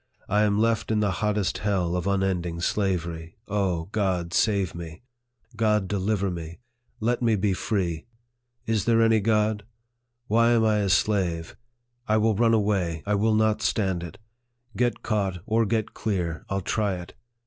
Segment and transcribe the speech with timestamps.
[0.27, 3.37] I am left in the hottest hell of un ending slavery.
[3.47, 5.03] O God, save me!
[5.55, 6.57] God, deliver me!
[6.99, 7.19] LIFE OF FREDERICK DOUGLASS.
[7.19, 8.05] 65 Let me be free!
[8.73, 9.63] Is there any God?
[10.25, 11.55] Why am I a slave?
[12.07, 13.03] I will run away.
[13.05, 14.17] I will not stand it.
[14.75, 17.13] Get caught, or get clear, I'll try it.